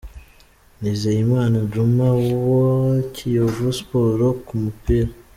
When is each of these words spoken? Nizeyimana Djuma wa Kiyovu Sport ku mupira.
Nizeyimana 0.81 1.57
Djuma 1.69 2.07
wa 2.51 2.75
Kiyovu 3.13 3.67
Sport 3.77 4.21
ku 4.47 4.53
mupira. 4.63 5.11